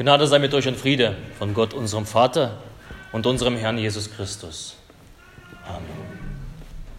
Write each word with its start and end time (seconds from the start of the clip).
Gnade 0.00 0.26
sei 0.26 0.38
mit 0.38 0.54
euch 0.54 0.66
und 0.66 0.78
Friede 0.78 1.14
von 1.38 1.52
Gott, 1.52 1.74
unserem 1.74 2.06
Vater 2.06 2.56
und 3.12 3.26
unserem 3.26 3.54
Herrn 3.54 3.76
Jesus 3.76 4.10
Christus. 4.10 4.78
Amen. 5.66 5.84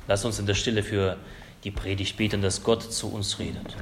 Lass 0.07 0.23
uns 0.23 0.37
in 0.37 0.45
der 0.45 0.53
Stille 0.53 0.83
für 0.83 1.17
die 1.63 1.71
Predigt 1.71 2.15
beten, 2.17 2.43
dass 2.43 2.61
Gott 2.61 2.83
zu 2.83 3.11
uns 3.11 3.39
redet. 3.39 3.75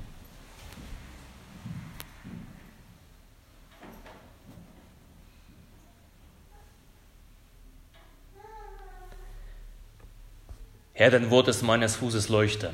Herr, 10.93 11.11
dein 11.11 11.29
Wort 11.29 11.49
ist 11.49 11.61
meines 11.61 11.97
Fußes 11.97 12.29
Leuchter 12.29 12.73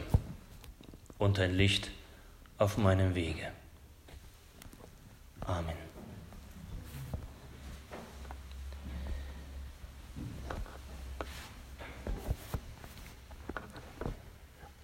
und 1.17 1.39
ein 1.39 1.55
Licht 1.55 1.89
auf 2.59 2.77
meinem 2.77 3.15
Wege. 3.15 3.47
Amen. 5.41 5.84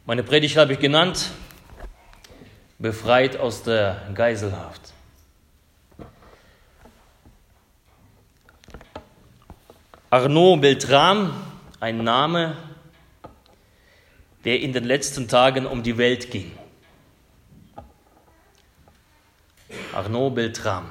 Meine 0.04 0.24
Predigt 0.24 0.58
habe 0.58 0.74
ich 0.74 0.80
genannt, 0.80 1.30
befreit 2.80 3.38
aus 3.38 3.62
der 3.62 4.02
Geiselhaft. 4.16 4.94
Arnaud 10.10 10.60
Beltram, 10.62 11.32
ein 11.80 12.04
Name, 12.04 12.58
der 14.44 14.60
in 14.62 14.74
den 14.74 14.86
letzten 14.86 15.28
Tagen 15.28 15.68
um 15.68 15.84
die 15.84 16.00
Welt 16.00 16.32
ging. 16.32 16.52
Arnaud 19.94 20.34
Beltram, 20.34 20.90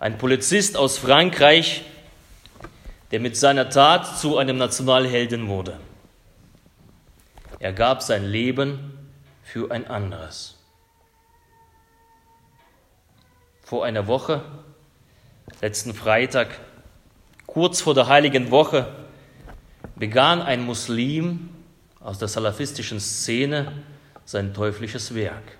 ein 0.00 0.18
Polizist 0.18 0.76
aus 0.76 0.98
Frankreich, 0.98 1.84
der 3.12 3.20
mit 3.20 3.36
seiner 3.36 3.70
Tat 3.70 4.18
zu 4.18 4.38
einem 4.38 4.56
Nationalhelden 4.56 5.46
wurde. 5.46 5.78
Er 7.60 7.72
gab 7.72 8.02
sein 8.02 8.24
Leben 8.24 9.08
für 9.42 9.70
ein 9.70 9.86
anderes. 9.86 10.56
Vor 13.62 13.84
einer 13.84 14.06
Woche, 14.06 14.42
letzten 15.60 15.92
Freitag, 15.92 16.58
kurz 17.46 17.80
vor 17.80 17.94
der 17.94 18.06
heiligen 18.06 18.50
Woche, 18.50 18.94
begann 19.96 20.40
ein 20.40 20.64
Muslim 20.64 21.50
aus 22.00 22.18
der 22.18 22.28
salafistischen 22.28 23.00
Szene 23.00 23.72
sein 24.24 24.54
teuflisches 24.54 25.14
Werk. 25.14 25.58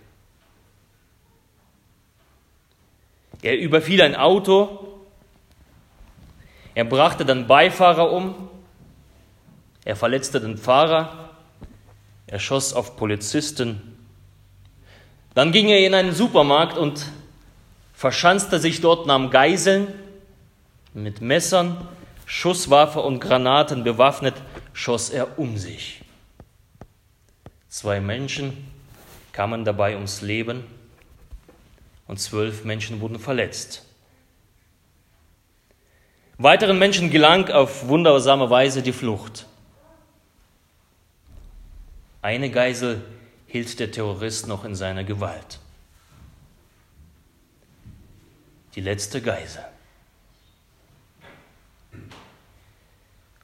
Er 3.42 3.58
überfiel 3.58 4.02
ein 4.02 4.14
Auto, 4.14 5.00
er 6.74 6.84
brachte 6.84 7.24
den 7.24 7.46
Beifahrer 7.46 8.12
um, 8.12 8.50
er 9.84 9.96
verletzte 9.96 10.40
den 10.40 10.56
Fahrer, 10.56 11.27
er 12.28 12.38
schoss 12.38 12.72
auf 12.72 12.96
Polizisten. 12.96 13.96
Dann 15.34 15.52
ging 15.52 15.68
er 15.68 15.84
in 15.84 15.94
einen 15.94 16.14
Supermarkt 16.14 16.78
und 16.78 17.06
verschanzte 17.94 18.58
sich 18.60 18.80
dort, 18.80 19.06
nahm 19.06 19.30
Geiseln 19.30 19.88
mit 20.94 21.20
Messern, 21.20 21.88
Schusswaffe 22.26 23.00
und 23.00 23.20
Granaten 23.20 23.82
bewaffnet, 23.82 24.34
schoss 24.72 25.10
er 25.10 25.38
um 25.38 25.56
sich. 25.56 26.02
Zwei 27.68 28.00
Menschen 28.00 28.68
kamen 29.32 29.64
dabei 29.64 29.94
ums 29.94 30.20
Leben 30.20 30.64
und 32.06 32.20
zwölf 32.20 32.64
Menschen 32.64 33.00
wurden 33.00 33.18
verletzt. 33.18 33.84
Weiteren 36.36 36.78
Menschen 36.78 37.10
gelang 37.10 37.50
auf 37.50 37.88
wundersame 37.88 38.50
Weise 38.50 38.82
die 38.82 38.92
Flucht. 38.92 39.46
Eine 42.28 42.50
Geisel 42.50 43.02
hielt 43.46 43.80
der 43.80 43.90
Terrorist 43.90 44.48
noch 44.48 44.66
in 44.66 44.74
seiner 44.74 45.02
Gewalt. 45.02 45.60
Die 48.74 48.82
letzte 48.82 49.22
Geisel. 49.22 49.64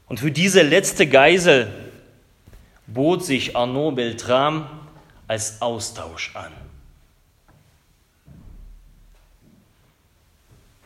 Und 0.06 0.20
für 0.20 0.30
diese 0.30 0.60
letzte 0.60 1.06
Geisel 1.06 1.72
bot 2.86 3.24
sich 3.24 3.56
Arnaud 3.56 3.94
Beltram 3.94 4.68
als 5.28 5.62
Austausch 5.62 6.36
an. 6.36 6.52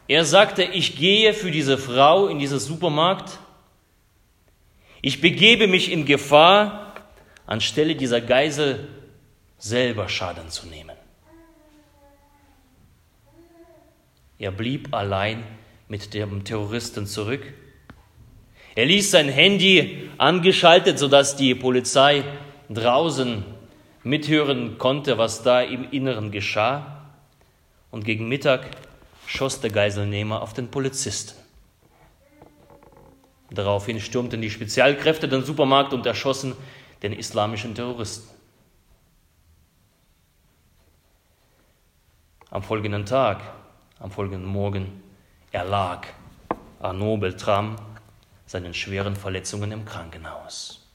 Er 0.06 0.25
sagte, 0.25 0.62
ich 0.62 0.97
gehe 0.97 1.34
für 1.34 1.50
diese 1.50 1.76
Frau 1.76 2.28
in 2.28 2.38
diesen 2.38 2.60
Supermarkt, 2.60 3.41
ich 5.03 5.20
begebe 5.20 5.66
mich 5.66 5.91
in 5.91 6.06
Gefahr, 6.06 6.88
anstelle 7.48 7.97
dieser 7.97 8.20
Geisel 8.20 8.88
selber 9.56 10.09
Schaden 10.09 10.50
zu 10.50 10.66
nehmen. 10.66 10.97
Er 14.38 14.53
blieb 14.53 14.94
allein 14.94 15.42
mit 15.88 16.14
dem 16.14 16.44
Terroristen 16.44 17.06
zurück. 17.06 17.42
Er 18.76 18.87
ließ 18.87 19.10
sein 19.10 19.28
Handy 19.28 20.10
angeschaltet, 20.19 20.98
sodass 20.98 21.34
die 21.34 21.54
Polizei 21.54 22.22
draußen 22.69 23.44
mithören 24.04 24.78
konnte, 24.78 25.19
was 25.19 25.42
da 25.42 25.62
im 25.62 25.91
Inneren 25.91 26.31
geschah. 26.31 27.10
Und 27.91 28.04
gegen 28.04 28.28
Mittag 28.28 28.66
schoss 29.26 29.60
der 29.60 29.70
Geiselnehmer 29.70 30.42
auf 30.42 30.53
den 30.53 30.70
Polizisten. 30.70 31.34
Daraufhin 33.50 33.98
stürmten 34.00 34.42
die 34.42 34.50
Spezialkräfte 34.50 35.26
den 35.26 35.42
Supermarkt 35.42 35.94
und 35.94 36.04
erschossen 36.04 36.54
den 37.03 37.12
islamischen 37.12 37.75
Terroristen. 37.75 38.28
Am 42.50 42.62
folgenden 42.62 43.04
Tag, 43.04 43.42
am 44.00 44.10
folgenden 44.10 44.47
Morgen 44.47 45.03
erlag 45.53 46.06
Arnaud 46.81 47.20
Beltram 47.20 47.76
seinen 48.47 48.72
schweren 48.72 49.16
Verletzungen 49.16 49.72
im 49.72 49.84
Krankenhaus. 49.84 50.87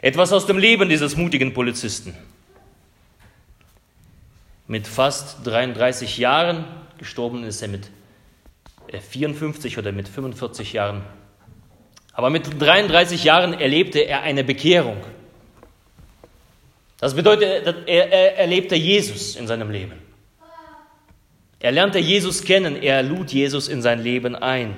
Etwas 0.00 0.32
aus 0.32 0.46
dem 0.46 0.58
Leben 0.58 0.88
dieses 0.88 1.16
mutigen 1.16 1.52
Polizisten. 1.52 2.14
Mit 4.68 4.86
fast 4.86 5.44
33 5.44 6.18
Jahren, 6.18 6.64
gestorben 6.98 7.42
ist 7.42 7.62
er 7.62 7.68
mit 7.68 7.90
54 8.92 9.76
oder 9.78 9.90
mit 9.90 10.08
45 10.08 10.74
Jahren, 10.74 11.02
aber 12.18 12.30
mit 12.30 12.60
33 12.60 13.22
Jahren 13.22 13.52
erlebte 13.60 14.00
er 14.00 14.22
eine 14.22 14.42
Bekehrung. 14.42 14.96
Das 16.98 17.14
bedeutet, 17.14 17.64
er, 17.86 18.10
er 18.12 18.38
erlebte 18.38 18.74
Jesus 18.74 19.36
in 19.36 19.46
seinem 19.46 19.70
Leben. 19.70 19.92
Er 21.60 21.70
lernte 21.70 22.00
Jesus 22.00 22.42
kennen, 22.42 22.82
er 22.82 23.04
lud 23.04 23.30
Jesus 23.30 23.68
in 23.68 23.82
sein 23.82 24.02
Leben 24.02 24.34
ein. 24.34 24.74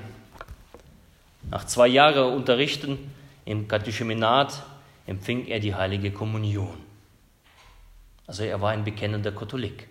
Nach 1.50 1.64
zwei 1.64 1.88
Jahren 1.88 2.34
Unterrichten 2.34 3.10
im 3.46 3.66
Katechumenat 3.68 4.62
empfing 5.06 5.46
er 5.46 5.60
die 5.60 5.74
heilige 5.74 6.10
Kommunion. 6.10 6.76
Also 8.26 8.44
er 8.44 8.60
war 8.60 8.72
ein 8.72 8.84
bekennender 8.84 9.32
Katholik. 9.32 9.88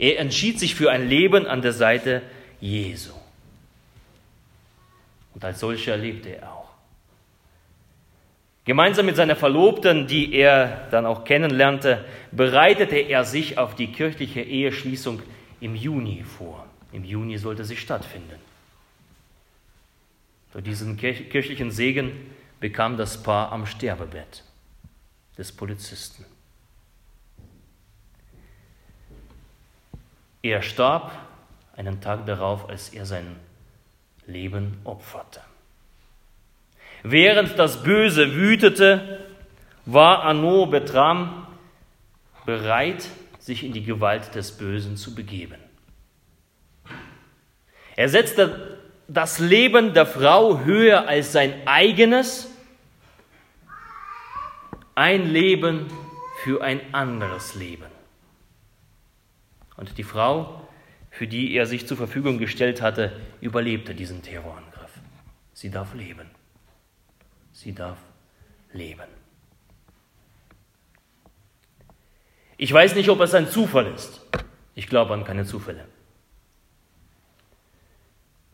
Er 0.00 0.18
entschied 0.18 0.58
sich 0.58 0.74
für 0.74 0.90
ein 0.90 1.08
Leben 1.08 1.46
an 1.46 1.62
der 1.62 1.72
Seite 1.72 2.22
Jesu. 2.60 3.12
Und 5.36 5.44
als 5.44 5.60
solcher 5.60 5.98
lebte 5.98 6.30
er 6.30 6.50
auch. 6.50 6.70
Gemeinsam 8.64 9.04
mit 9.04 9.16
seiner 9.16 9.36
Verlobten, 9.36 10.06
die 10.06 10.32
er 10.32 10.88
dann 10.90 11.04
auch 11.04 11.24
kennenlernte, 11.24 12.06
bereitete 12.32 12.96
er 12.96 13.22
sich 13.22 13.58
auf 13.58 13.74
die 13.74 13.92
kirchliche 13.92 14.40
Eheschließung 14.40 15.20
im 15.60 15.74
Juni 15.74 16.24
vor. 16.24 16.64
Im 16.90 17.04
Juni 17.04 17.36
sollte 17.36 17.66
sie 17.66 17.76
stattfinden. 17.76 18.40
Durch 20.52 20.64
diesen 20.64 20.96
kirchlichen 20.96 21.70
Segen 21.70 22.12
bekam 22.58 22.96
das 22.96 23.22
Paar 23.22 23.52
am 23.52 23.66
Sterbebett 23.66 24.42
des 25.36 25.52
Polizisten. 25.52 26.24
Er 30.40 30.62
starb 30.62 31.12
einen 31.76 32.00
Tag 32.00 32.24
darauf, 32.24 32.70
als 32.70 32.88
er 32.88 33.04
seinen 33.04 33.45
Leben 34.26 34.78
opferte. 34.84 35.40
Während 37.02 37.58
das 37.58 37.82
Böse 37.82 38.34
wütete, 38.34 39.24
war 39.84 40.24
Arnaud 40.24 40.70
Betram 40.70 41.46
bereit, 42.44 43.08
sich 43.38 43.62
in 43.62 43.72
die 43.72 43.84
Gewalt 43.84 44.34
des 44.34 44.52
Bösen 44.52 44.96
zu 44.96 45.14
begeben. 45.14 45.58
Er 47.94 48.08
setzte 48.08 48.78
das 49.08 49.38
Leben 49.38 49.94
der 49.94 50.06
Frau 50.06 50.64
höher 50.64 51.06
als 51.06 51.32
sein 51.32 51.54
eigenes, 51.66 52.50
ein 54.96 55.30
Leben 55.30 55.86
für 56.42 56.62
ein 56.62 56.80
anderes 56.92 57.54
Leben. 57.54 57.86
Und 59.76 59.96
die 59.98 60.02
Frau, 60.02 60.65
für 61.16 61.26
die 61.26 61.54
er 61.54 61.64
sich 61.64 61.86
zur 61.86 61.96
Verfügung 61.96 62.36
gestellt 62.36 62.82
hatte, 62.82 63.10
überlebte 63.40 63.94
diesen 63.94 64.20
Terrorangriff. 64.20 64.90
Sie 65.54 65.70
darf 65.70 65.94
leben. 65.94 66.30
Sie 67.52 67.74
darf 67.74 67.96
leben. 68.70 69.08
Ich 72.58 72.70
weiß 72.70 72.94
nicht, 72.96 73.08
ob 73.08 73.20
es 73.20 73.34
ein 73.34 73.48
Zufall 73.48 73.86
ist. 73.86 74.20
Ich 74.74 74.88
glaube 74.88 75.14
an 75.14 75.24
keine 75.24 75.46
Zufälle. 75.46 75.86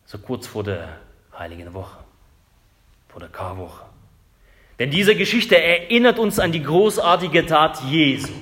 So 0.05 0.19
kurz 0.19 0.47
vor 0.47 0.63
der 0.63 1.01
Heiligen 1.37 1.75
Woche, 1.75 1.99
vor 3.09 3.19
der 3.19 3.31
Karwoche. 3.31 3.87
Denn 4.79 4.93
diese 4.93 5.17
Geschichte 5.17 5.61
erinnert 5.61 6.21
uns 6.21 6.39
an 6.39 6.53
die 6.53 6.63
großartige 6.63 7.45
Tat 7.45 7.83
Jesu. 7.91 8.33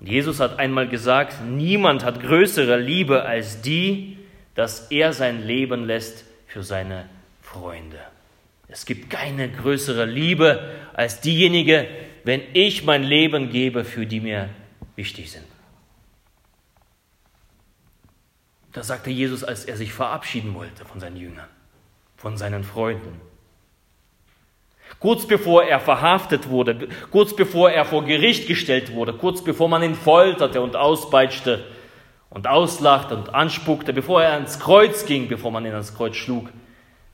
Und 0.00 0.08
Jesus 0.08 0.40
hat 0.40 0.58
einmal 0.58 0.88
gesagt, 0.88 1.42
niemand 1.44 2.04
hat 2.04 2.20
größere 2.20 2.78
Liebe 2.78 3.24
als 3.24 3.62
die, 3.62 4.18
dass 4.54 4.90
er 4.90 5.12
sein 5.12 5.46
Leben 5.46 5.84
lässt 5.84 6.24
für 6.46 6.62
seine 6.62 7.08
Freunde. 7.42 7.98
Es 8.68 8.84
gibt 8.84 9.10
keine 9.10 9.50
größere 9.50 10.04
Liebe 10.04 10.70
als 10.92 11.20
diejenige, 11.20 11.86
wenn 12.24 12.42
ich 12.52 12.84
mein 12.84 13.04
Leben 13.04 13.50
gebe 13.50 13.84
für 13.84 14.06
die 14.06 14.20
mir 14.20 14.48
wichtig 14.96 15.30
sind. 15.30 15.44
Das 18.72 18.88
sagte 18.88 19.10
Jesus, 19.10 19.44
als 19.44 19.64
er 19.64 19.76
sich 19.76 19.92
verabschieden 19.92 20.52
wollte 20.54 20.84
von 20.84 21.00
seinen 21.00 21.16
Jüngern, 21.16 21.48
von 22.16 22.36
seinen 22.36 22.64
Freunden. 22.64 23.20
Kurz 24.98 25.26
bevor 25.26 25.64
er 25.64 25.78
verhaftet 25.78 26.48
wurde, 26.48 26.88
kurz 27.10 27.36
bevor 27.36 27.70
er 27.70 27.84
vor 27.84 28.04
Gericht 28.04 28.46
gestellt 28.46 28.92
wurde, 28.92 29.12
kurz 29.12 29.42
bevor 29.42 29.68
man 29.68 29.82
ihn 29.82 29.94
folterte 29.94 30.62
und 30.62 30.74
auspeitschte 30.74 31.64
und 32.30 32.46
auslachte 32.46 33.16
und 33.16 33.34
anspuckte, 33.34 33.92
bevor 33.92 34.22
er 34.22 34.32
ans 34.32 34.58
Kreuz 34.58 35.04
ging, 35.04 35.28
bevor 35.28 35.50
man 35.50 35.64
ihn 35.64 35.72
ans 35.72 35.94
Kreuz 35.94 36.16
schlug, 36.16 36.50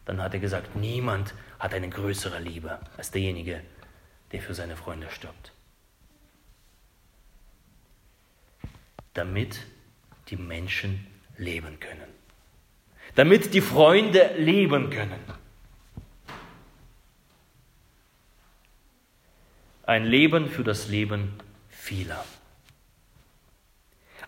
dann 0.04 0.22
hat 0.22 0.34
er 0.34 0.40
gesagt, 0.40 0.76
niemand 0.76 1.34
hat 1.58 1.74
eine 1.74 1.88
größere 1.88 2.38
Liebe 2.40 2.78
als 2.96 3.10
derjenige, 3.10 3.60
der 4.32 4.40
für 4.40 4.54
seine 4.54 4.76
Freunde 4.76 5.08
stirbt. 5.10 5.52
Damit 9.14 9.60
die 10.28 10.36
Menschen 10.36 11.06
leben 11.36 11.78
können. 11.78 12.08
Damit 13.14 13.52
die 13.54 13.60
Freunde 13.60 14.32
leben 14.38 14.90
können. 14.90 15.20
Ein 19.84 20.04
Leben 20.04 20.48
für 20.48 20.64
das 20.64 20.88
Leben 20.88 21.32
vieler. 21.68 22.24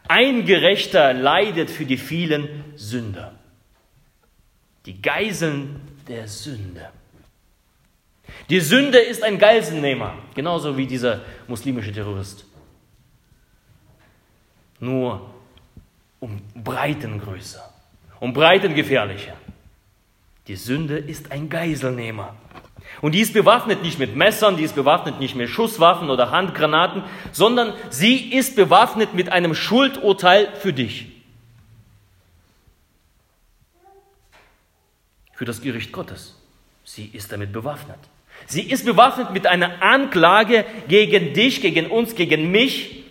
Ein 0.08 0.44
Gerechter 0.44 1.14
leidet 1.14 1.70
für 1.70 1.86
die 1.86 1.96
vielen 1.96 2.64
Sünder. 2.76 3.34
Die 4.84 5.00
Geiseln 5.00 5.80
der 6.08 6.28
Sünde. 6.28 6.90
Die 8.50 8.60
Sünde 8.60 8.98
ist 8.98 9.22
ein 9.22 9.38
Geiselnehmer, 9.38 10.18
genauso 10.34 10.76
wie 10.76 10.86
dieser 10.86 11.22
muslimische 11.46 11.92
Terrorist. 11.92 12.44
Nur 14.80 15.30
um 16.20 16.42
Breitengröße, 16.54 17.62
um 18.20 18.32
Breitengefährlicher. 18.32 19.36
Die 20.46 20.56
Sünde 20.56 20.98
ist 20.98 21.32
ein 21.32 21.48
Geiselnehmer. 21.48 22.36
Und 23.00 23.12
die 23.12 23.20
ist 23.20 23.34
bewaffnet 23.34 23.82
nicht 23.82 23.98
mit 23.98 24.16
Messern, 24.16 24.56
die 24.56 24.62
ist 24.62 24.74
bewaffnet 24.74 25.20
nicht 25.20 25.34
mit 25.34 25.48
Schusswaffen 25.48 26.10
oder 26.10 26.30
Handgranaten, 26.30 27.02
sondern 27.32 27.72
sie 27.90 28.32
ist 28.32 28.56
bewaffnet 28.56 29.14
mit 29.14 29.30
einem 29.30 29.54
Schuldurteil 29.54 30.48
für 30.60 30.72
dich. 30.72 31.06
Für 35.32 35.44
das 35.44 35.60
Gericht 35.60 35.92
Gottes. 35.92 36.40
Sie 36.84 37.06
ist 37.12 37.32
damit 37.32 37.52
bewaffnet. 37.52 37.98
Sie 38.46 38.62
ist 38.62 38.84
bewaffnet 38.84 39.32
mit 39.32 39.46
einer 39.46 39.82
Anklage 39.82 40.64
gegen 40.88 41.32
dich, 41.32 41.60
gegen 41.60 41.90
uns, 41.90 42.14
gegen 42.14 42.50
mich. 42.50 43.04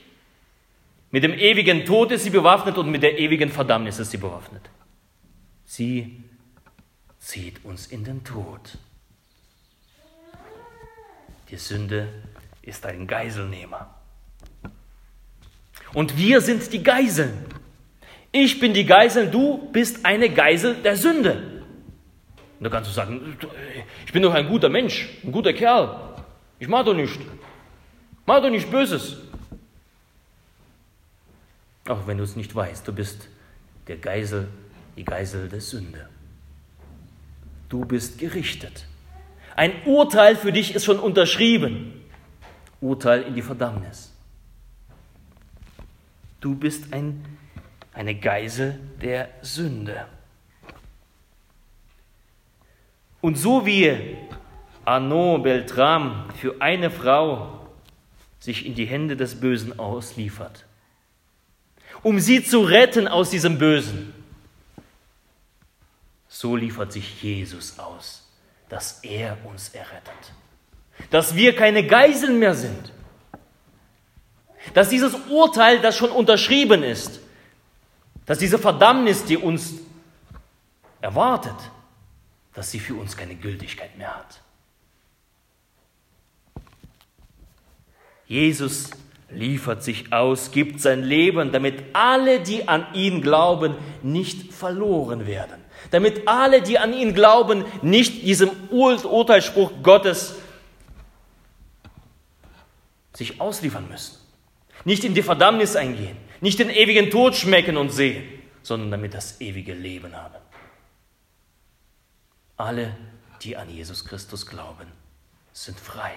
Mit 1.12 1.24
dem 1.24 1.34
ewigen 1.34 1.86
Tod 1.86 2.12
ist 2.12 2.24
sie 2.24 2.30
bewaffnet 2.30 2.78
und 2.78 2.90
mit 2.90 3.04
der 3.04 3.20
ewigen 3.20 3.50
Verdammnis 3.50 4.00
ist 4.00 4.12
sie 4.12 4.18
bewaffnet. 4.18 4.64
Sie 5.66 6.24
zieht 7.20 7.64
uns 7.66 7.88
in 7.88 8.04
den 8.04 8.24
Tod. 8.24 8.78
Die 11.50 11.58
Sünde 11.58 12.08
ist 12.62 12.86
ein 12.86 13.08
Geiselnehmer. 13.08 13.94
Und 15.94 16.18
wir 16.18 16.42
sind 16.42 16.72
die 16.74 16.82
Geiseln. 16.82 17.46
Ich 18.32 18.60
bin 18.60 18.74
die 18.74 18.86
Geisel, 18.86 19.30
du 19.30 19.70
bist 19.72 20.06
eine 20.06 20.30
Geisel 20.30 20.76
der 20.76 20.96
Sünde. 20.98 21.62
Und 22.58 22.64
da 22.64 22.70
kannst 22.70 22.90
du 22.90 22.94
sagen, 22.94 23.38
ich 24.06 24.12
bin 24.12 24.24
doch 24.24 24.34
ein 24.34 24.48
guter 24.48 24.70
Mensch, 24.70 25.10
ein 25.24 25.32
guter 25.32 25.54
Kerl. 25.54 26.16
Ich 26.60 26.68
mach 26.68 26.84
doch 26.84 26.96
nichts. 26.96 27.20
Mach 28.26 28.42
doch 28.42 28.50
nichts 28.50 28.70
Böses. 28.70 29.18
Auch 31.88 32.08
wenn 32.08 32.18
du 32.18 32.24
es 32.24 32.36
nicht 32.36 32.56
weißt, 32.56 32.88
du 32.88 32.94
bist 32.94 33.28
der 33.88 33.98
Geisel, 33.98 34.48
die 34.96 35.04
Geisel 35.04 35.50
der 35.50 35.60
Sünde. 35.62 36.08
Du 37.68 37.84
bist 37.86 38.18
gerichtet. 38.18 38.86
Ein 39.56 39.84
Urteil 39.86 40.36
für 40.36 40.52
dich 40.52 40.74
ist 40.76 40.86
schon 40.86 41.00
unterschrieben. 41.00 42.02
Urteil 42.82 43.24
in 43.24 43.36
die 43.36 43.42
Verdammnis. 43.42 44.12
Du 46.40 46.56
bist 46.56 46.94
ein, 46.94 47.24
eine 47.94 48.16
Geisel 48.16 48.80
der 49.02 49.30
Sünde. 49.42 50.06
Und 53.22 53.38
so 53.38 53.66
wie 53.66 54.18
Arnaud 54.84 55.44
Beltram 55.44 56.26
für 56.36 56.62
eine 56.62 56.92
Frau 56.92 57.66
sich 58.40 58.66
in 58.66 58.76
die 58.76 58.86
Hände 58.86 59.16
des 59.16 59.40
Bösen 59.40 59.80
ausliefert, 59.80 60.66
um 62.02 62.20
sie 62.20 62.44
zu 62.44 62.60
retten 62.62 63.08
aus 63.08 63.30
diesem 63.30 63.58
Bösen, 63.58 64.14
so 66.28 66.58
liefert 66.58 66.92
sich 66.92 67.24
Jesus 67.24 67.80
aus, 67.80 68.23
dass 68.74 69.04
er 69.04 69.38
uns 69.46 69.70
errettet, 69.70 70.34
dass 71.12 71.36
wir 71.36 71.56
keine 71.56 71.86
Geiseln 71.86 72.40
mehr 72.40 72.56
sind, 72.56 72.92
dass 74.74 74.90
dieses 74.90 75.14
Urteil, 75.30 75.80
das 75.80 75.96
schon 75.96 76.10
unterschrieben 76.10 76.82
ist, 76.82 77.20
dass 78.26 78.40
diese 78.40 78.58
Verdammnis, 78.58 79.26
die 79.26 79.38
uns 79.38 79.74
erwartet, 81.02 81.54
dass 82.56 82.72
sie 82.72 82.80
für 82.80 82.96
uns 82.96 83.16
keine 83.16 83.36
Gültigkeit 83.36 83.96
mehr 83.96 84.16
hat. 84.16 84.42
Jesus 88.26 88.90
liefert 89.30 89.84
sich 89.84 90.12
aus, 90.12 90.50
gibt 90.50 90.82
sein 90.82 91.04
Leben, 91.04 91.52
damit 91.52 91.84
alle, 91.94 92.40
die 92.40 92.68
an 92.68 92.88
ihn 92.96 93.22
glauben, 93.22 93.76
nicht 94.02 94.52
verloren 94.52 95.28
werden. 95.28 95.63
Damit 95.94 96.28
alle, 96.28 96.64
die 96.64 96.80
an 96.80 96.92
ihn 96.92 97.14
glauben, 97.14 97.66
nicht 97.84 98.24
diesem 98.24 98.50
Ur 98.72 99.06
Urteilsspruch 99.06 99.72
Gottes 99.84 100.34
sich 103.14 103.40
ausliefern 103.40 103.88
müssen. 103.88 104.18
Nicht 104.86 105.04
in 105.04 105.14
die 105.14 105.22
Verdammnis 105.22 105.76
eingehen, 105.76 106.18
nicht 106.42 106.58
den 106.58 106.72
ewigen 106.72 107.12
Tod 107.12 107.36
schmecken 107.36 107.78
und 107.78 107.92
sehen, 107.92 108.24
sondern 108.64 108.90
damit 108.90 109.14
das 109.14 109.40
ewige 109.40 109.76
Leben 109.76 110.16
haben. 110.16 110.34
Alle, 112.58 112.96
die 113.44 113.56
an 113.56 113.70
Jesus 113.70 114.04
Christus 114.04 114.48
glauben, 114.48 114.88
sind 115.52 115.80
frei. 115.80 116.14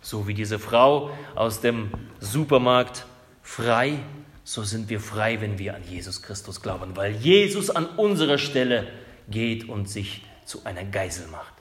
So 0.00 0.26
wie 0.26 0.34
diese 0.34 0.58
Frau 0.58 1.16
aus 1.36 1.60
dem 1.60 1.92
Supermarkt 2.18 3.06
frei, 3.42 4.00
so 4.48 4.62
sind 4.62 4.88
wir 4.88 4.98
frei, 4.98 5.42
wenn 5.42 5.58
wir 5.58 5.74
an 5.74 5.82
Jesus 5.84 6.22
Christus 6.22 6.62
glauben, 6.62 6.96
weil 6.96 7.14
Jesus 7.16 7.68
an 7.68 7.84
unserer 7.84 8.38
Stelle 8.38 8.86
geht 9.28 9.68
und 9.68 9.90
sich 9.90 10.22
zu 10.46 10.64
einer 10.64 10.84
Geisel 10.84 11.26
macht. 11.26 11.52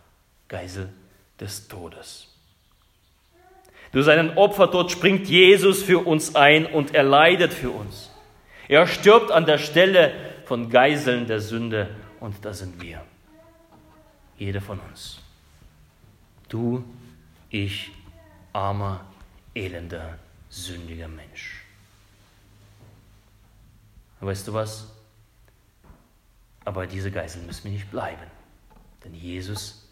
Geisel 0.48 0.88
des 1.38 1.68
Todes. 1.68 2.30
Durch 3.92 4.06
seinen 4.06 4.38
Opfertod 4.38 4.90
springt 4.90 5.28
Jesus 5.28 5.84
für 5.84 6.08
uns 6.08 6.36
ein 6.36 6.66
und 6.66 6.96
er 6.96 7.04
leidet 7.04 7.54
für 7.54 7.72
uns. 7.72 8.10
Er 8.70 8.88
stirbt 8.88 9.32
an 9.32 9.46
der 9.46 9.58
Stelle 9.58 10.14
von 10.46 10.70
Geiseln 10.70 11.28
der 11.28 11.42
Sünde 11.42 11.90
und 12.22 12.46
da 12.46 12.54
sind 12.54 12.82
wir. 12.82 13.02
Jeder 14.38 14.62
von 14.62 14.80
uns. 14.80 15.20
Du, 16.48 16.86
ich, 17.50 17.92
armer, 18.54 19.04
elender, 19.54 20.18
sündiger 20.48 21.10
Mensch. 21.10 21.57
Weißt 24.20 24.48
du 24.48 24.54
was? 24.54 24.88
Aber 26.66 26.88
diese 26.88 27.12
Geiseln 27.12 27.46
müssen 27.46 27.66
wir 27.66 27.72
nicht 27.72 27.90
bleiben. 27.92 28.24
Denn 29.04 29.14
Jesus 29.14 29.88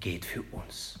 geht 0.00 0.24
für 0.24 0.42
uns. 0.52 1.00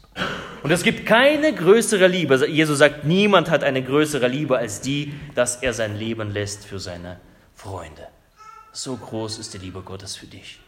Und 0.62 0.70
es 0.70 0.82
gibt 0.82 1.06
keine 1.06 1.54
größere 1.54 2.08
Liebe. 2.08 2.46
Jesus 2.48 2.78
sagt, 2.78 3.04
niemand 3.04 3.50
hat 3.50 3.62
eine 3.62 3.82
größere 3.82 4.28
Liebe 4.28 4.58
als 4.58 4.80
die, 4.80 5.14
dass 5.34 5.56
er 5.62 5.72
sein 5.72 5.96
Leben 5.96 6.30
lässt 6.30 6.64
für 6.64 6.80
seine 6.80 7.20
Freunde. 7.54 8.08
So 8.72 8.96
groß 8.96 9.38
ist 9.38 9.54
die 9.54 9.58
Liebe 9.58 9.82
Gottes 9.82 10.16
für 10.16 10.26
dich. 10.26 10.58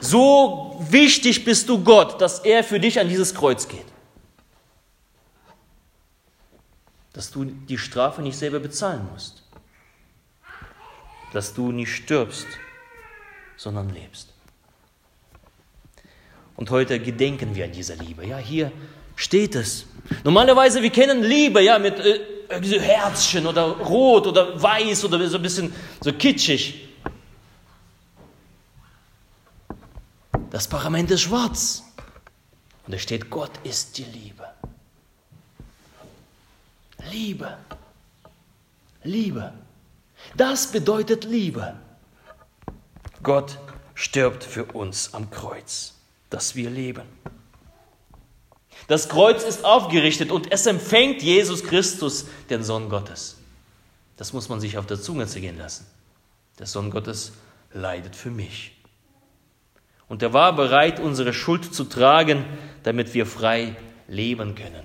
So 0.00 0.84
wichtig 0.90 1.44
bist 1.44 1.68
du 1.68 1.82
Gott, 1.82 2.20
dass 2.20 2.40
er 2.40 2.64
für 2.64 2.80
dich 2.80 2.98
an 3.00 3.08
dieses 3.08 3.34
Kreuz 3.34 3.68
geht. 3.68 3.86
Dass 7.12 7.30
du 7.30 7.44
die 7.44 7.78
Strafe 7.78 8.20
nicht 8.22 8.36
selber 8.36 8.58
bezahlen 8.58 9.08
musst. 9.12 9.43
Dass 11.34 11.52
du 11.52 11.72
nicht 11.72 11.92
stirbst, 11.92 12.46
sondern 13.56 13.90
lebst. 13.90 14.28
Und 16.56 16.70
heute 16.70 17.00
gedenken 17.00 17.56
wir 17.56 17.64
an 17.64 17.72
dieser 17.72 17.96
Liebe. 17.96 18.24
Ja, 18.24 18.38
hier 18.38 18.70
steht 19.16 19.56
es. 19.56 19.86
Normalerweise, 20.22 20.80
wir 20.80 20.90
kennen 20.90 21.24
Liebe, 21.24 21.60
ja, 21.60 21.80
mit 21.80 21.98
äh, 21.98 22.20
so 22.62 22.78
Herzchen 22.78 23.48
oder 23.48 23.64
rot 23.64 24.28
oder 24.28 24.62
weiß 24.62 25.06
oder 25.06 25.28
so 25.28 25.36
ein 25.38 25.42
bisschen 25.42 25.74
so 26.00 26.12
kitschig. 26.12 26.88
Das 30.50 30.68
Parament 30.68 31.10
ist 31.10 31.22
schwarz. 31.22 31.82
Und 32.86 32.94
da 32.94 32.98
steht, 32.98 33.28
Gott 33.28 33.50
ist 33.64 33.98
die 33.98 34.04
Liebe. 34.04 34.46
Liebe. 37.10 37.58
Liebe. 39.02 39.52
Das 40.36 40.72
bedeutet 40.72 41.24
Liebe. 41.24 41.74
Gott 43.22 43.58
stirbt 43.94 44.44
für 44.44 44.64
uns 44.66 45.14
am 45.14 45.30
Kreuz, 45.30 45.94
dass 46.30 46.54
wir 46.54 46.70
leben. 46.70 47.04
Das 48.88 49.08
Kreuz 49.08 49.44
ist 49.44 49.64
aufgerichtet 49.64 50.30
und 50.30 50.52
es 50.52 50.66
empfängt 50.66 51.22
Jesus 51.22 51.64
Christus, 51.64 52.26
den 52.50 52.62
Sohn 52.62 52.88
Gottes. 52.88 53.38
Das 54.16 54.32
muss 54.32 54.48
man 54.48 54.60
sich 54.60 54.78
auf 54.78 54.86
der 54.86 55.00
Zunge 55.00 55.26
zergehen 55.26 55.58
lassen. 55.58 55.86
Der 56.58 56.66
Sohn 56.66 56.90
Gottes 56.90 57.32
leidet 57.72 58.14
für 58.14 58.30
mich. 58.30 58.72
Und 60.08 60.22
er 60.22 60.32
war 60.32 60.54
bereit, 60.54 61.00
unsere 61.00 61.32
Schuld 61.32 61.74
zu 61.74 61.84
tragen, 61.84 62.44
damit 62.82 63.14
wir 63.14 63.26
frei 63.26 63.74
leben 64.06 64.54
können. 64.54 64.84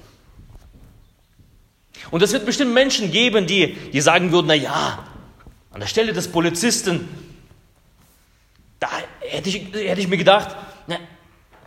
Und 2.09 2.21
es 2.21 2.31
wird 2.31 2.45
bestimmt 2.45 2.73
Menschen 2.73 3.11
geben, 3.11 3.45
die, 3.45 3.73
die 3.73 4.01
sagen 4.01 4.31
würden, 4.31 4.47
na 4.47 4.53
ja, 4.53 5.05
an 5.71 5.79
der 5.79 5.87
Stelle 5.87 6.13
des 6.13 6.31
Polizisten, 6.31 7.07
da 8.79 8.89
hätte 9.19 9.49
ich, 9.49 9.73
hätte 9.73 10.01
ich 10.01 10.07
mir 10.07 10.17
gedacht, 10.17 10.55
na, 10.87 10.97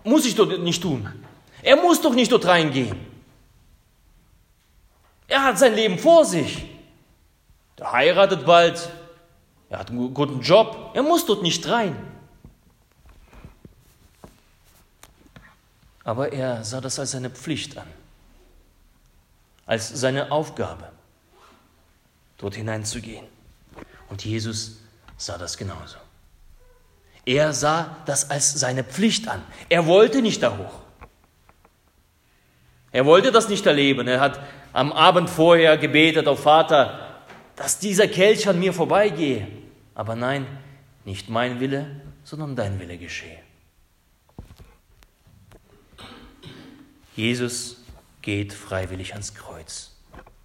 muss 0.04 0.24
ich 0.26 0.34
doch 0.34 0.58
nicht 0.58 0.82
tun. 0.82 1.08
Er 1.62 1.76
muss 1.76 2.00
doch 2.00 2.14
nicht 2.14 2.32
dort 2.32 2.46
reingehen. 2.46 2.98
Er 5.28 5.44
hat 5.44 5.58
sein 5.58 5.74
Leben 5.74 5.98
vor 5.98 6.24
sich. 6.24 6.64
Er 7.76 7.92
heiratet 7.92 8.44
bald. 8.44 8.90
Er 9.70 9.78
hat 9.78 9.90
einen 9.90 10.12
guten 10.12 10.40
Job. 10.40 10.90
Er 10.94 11.02
muss 11.02 11.24
dort 11.24 11.42
nicht 11.42 11.66
rein. 11.68 11.96
Aber 16.04 16.32
er 16.32 16.64
sah 16.64 16.80
das 16.80 16.98
als 16.98 17.12
seine 17.12 17.30
Pflicht 17.30 17.78
an, 17.78 17.86
als 19.66 19.88
seine 19.88 20.32
Aufgabe, 20.32 20.90
dort 22.38 22.56
hineinzugehen. 22.56 23.24
Und 24.12 24.22
Jesus 24.26 24.82
sah 25.16 25.38
das 25.38 25.56
genauso. 25.56 25.96
Er 27.24 27.54
sah 27.54 27.96
das 28.04 28.28
als 28.28 28.52
seine 28.52 28.84
Pflicht 28.84 29.26
an. 29.26 29.42
Er 29.70 29.86
wollte 29.86 30.20
nicht 30.20 30.42
da 30.42 30.58
hoch. 30.58 30.80
Er 32.90 33.06
wollte 33.06 33.32
das 33.32 33.48
nicht 33.48 33.64
erleben. 33.64 34.06
Er 34.06 34.20
hat 34.20 34.38
am 34.74 34.92
Abend 34.92 35.30
vorher 35.30 35.78
gebetet, 35.78 36.28
auf 36.28 36.42
Vater, 36.42 37.22
dass 37.56 37.78
dieser 37.78 38.06
Kelch 38.06 38.46
an 38.46 38.58
mir 38.58 38.74
vorbeigehe. 38.74 39.48
Aber 39.94 40.14
nein, 40.14 40.46
nicht 41.06 41.30
mein 41.30 41.58
Wille, 41.58 42.02
sondern 42.22 42.54
dein 42.54 42.78
Wille 42.80 42.98
geschehe. 42.98 43.38
Jesus 47.16 47.78
geht 48.20 48.52
freiwillig 48.52 49.14
ans 49.14 49.34
Kreuz 49.34 49.92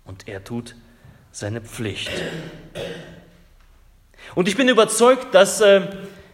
und 0.05 0.29
er 0.29 0.45
tut 0.45 0.73
seine 1.33 1.59
Pflicht. 1.59 2.09
Und 4.35 4.47
ich 4.47 4.55
bin 4.57 4.67
überzeugt, 4.69 5.33
dass, 5.33 5.61
äh, 5.61 5.81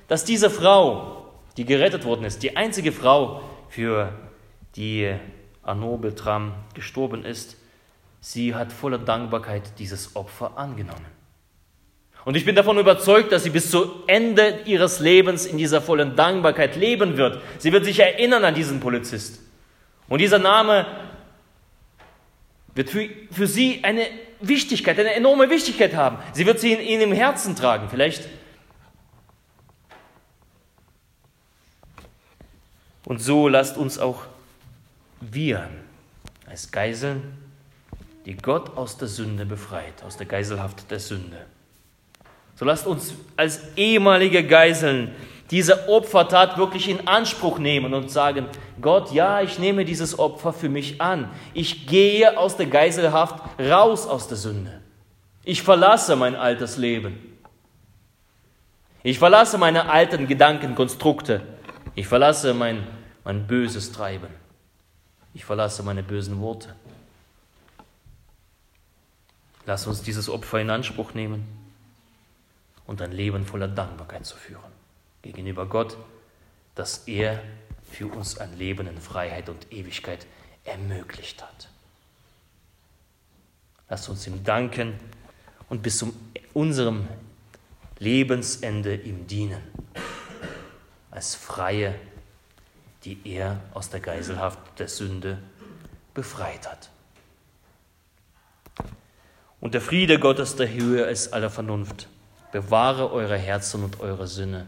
dass 0.07 0.25
diese 0.25 0.49
Frau, 0.49 1.33
die 1.57 1.65
gerettet 1.65 2.05
worden 2.05 2.25
ist, 2.25 2.43
die 2.43 2.57
einzige 2.57 2.91
Frau, 2.91 3.41
für 3.69 4.13
die 4.75 5.11
Arnaud 5.63 6.01
Beltram 6.01 6.53
gestorben 6.75 7.25
ist, 7.25 7.57
sie 8.21 8.53
hat 8.53 8.71
voller 8.71 8.99
Dankbarkeit 8.99 9.79
dieses 9.79 10.15
Opfer 10.15 10.57
angenommen. 10.57 11.05
Und 12.25 12.37
ich 12.37 12.45
bin 12.45 12.55
davon 12.55 12.77
überzeugt, 12.77 13.31
dass 13.31 13.43
sie 13.43 13.49
bis 13.49 13.69
zu 13.69 14.03
Ende 14.07 14.59
ihres 14.65 14.99
Lebens 14.99 15.45
in 15.45 15.57
dieser 15.57 15.81
vollen 15.81 16.15
Dankbarkeit 16.15 16.75
leben 16.75 17.17
wird. 17.17 17.41
Sie 17.57 17.71
wird 17.71 17.83
sich 17.83 17.99
erinnern 17.99 18.45
an 18.45 18.55
diesen 18.55 18.79
Polizist. 18.79 19.41
Und 20.07 20.21
dieser 20.21 20.39
Name 20.39 20.85
wird 22.75 22.89
für, 22.89 23.09
für 23.31 23.47
sie 23.47 23.83
eine 23.83 24.05
Wichtigkeit, 24.47 24.99
eine 24.99 25.13
enorme 25.13 25.49
Wichtigkeit 25.49 25.95
haben. 25.95 26.17
Sie 26.33 26.45
wird 26.45 26.59
sie 26.59 26.73
in, 26.73 26.79
in 26.79 26.99
ihrem 27.01 27.13
Herzen 27.13 27.55
tragen. 27.55 27.89
Vielleicht 27.89 28.27
Und 33.05 33.21
so 33.21 33.47
lasst 33.47 33.77
uns 33.77 33.99
auch 33.99 34.23
wir 35.19 35.69
als 36.47 36.71
Geiseln, 36.71 37.37
die 38.25 38.35
Gott 38.35 38.77
aus 38.77 38.97
der 38.97 39.07
Sünde 39.07 39.45
befreit, 39.45 40.03
aus 40.03 40.17
der 40.17 40.25
Geiselhaft 40.25 40.89
der 40.89 40.99
Sünde. 40.99 41.45
So 42.55 42.65
lasst 42.65 42.87
uns 42.87 43.13
als 43.35 43.61
ehemalige 43.75 44.45
Geiseln 44.45 45.13
diese 45.53 45.87
Opfertat 45.87 46.57
wirklich 46.57 46.89
in 46.89 47.07
Anspruch 47.07 47.59
nehmen 47.59 47.93
und 47.93 48.09
sagen, 48.09 48.47
Gott, 48.81 49.11
ja, 49.11 49.39
ich 49.41 49.59
nehme 49.59 49.85
dieses 49.85 50.17
Opfer 50.17 50.51
für 50.51 50.67
mich 50.67 50.99
an. 50.99 51.29
Ich 51.53 51.85
gehe 51.85 52.39
aus 52.39 52.57
der 52.57 52.65
Geiselhaft 52.65 53.35
raus 53.59 54.07
aus 54.07 54.27
der 54.27 54.37
Sünde. 54.37 54.81
Ich 55.43 55.61
verlasse 55.61 56.15
mein 56.15 56.35
altes 56.35 56.77
Leben. 56.77 57.37
Ich 59.03 59.19
verlasse 59.19 59.59
meine 59.59 59.91
alten 59.91 60.25
Gedankenkonstrukte. 60.25 61.43
Ich 61.93 62.07
verlasse 62.07 62.55
mein, 62.55 62.87
mein 63.23 63.45
böses 63.45 63.91
Treiben. 63.91 64.29
Ich 65.35 65.45
verlasse 65.45 65.83
meine 65.83 66.01
bösen 66.01 66.41
Worte. 66.41 66.73
Lass 69.67 69.85
uns 69.85 70.01
dieses 70.01 70.31
Opfer 70.31 70.61
in 70.61 70.71
Anspruch 70.71 71.13
nehmen 71.13 71.45
und 72.87 73.03
ein 73.03 73.11
Leben 73.11 73.45
voller 73.45 73.67
Dankbarkeit 73.67 74.25
zu 74.25 74.35
führen 74.35 74.72
gegenüber 75.23 75.65
Gott, 75.65 75.97
dass 76.75 77.07
er 77.07 77.41
für 77.89 78.07
uns 78.07 78.37
ein 78.37 78.55
Leben 78.57 78.85
in 78.85 78.99
Freiheit 79.01 79.49
und 79.49 79.71
Ewigkeit 79.71 80.27
ermöglicht 80.65 81.41
hat. 81.41 81.69
Lass 83.89 84.07
uns 84.09 84.27
ihm 84.27 84.43
danken 84.43 84.99
und 85.69 85.81
bis 85.81 85.97
zu 85.97 86.13
unserem 86.53 87.07
Lebensende 87.99 88.95
ihm 88.95 89.27
dienen, 89.27 89.61
als 91.09 91.35
Freie, 91.35 91.95
die 93.05 93.19
er 93.25 93.61
aus 93.73 93.89
der 93.89 93.99
Geiselhaft 93.99 94.59
der 94.79 94.87
Sünde 94.87 95.37
befreit 96.13 96.69
hat. 96.69 96.89
Und 99.61 99.73
der 99.73 99.81
Friede 99.81 100.19
Gottes, 100.19 100.55
der 100.55 100.73
höher 100.73 101.07
ist 101.07 101.33
aller 101.33 101.49
Vernunft, 101.49 102.09
bewahre 102.51 103.11
eure 103.11 103.37
Herzen 103.37 103.83
und 103.83 104.01
eure 104.01 104.27
Sinne 104.27 104.67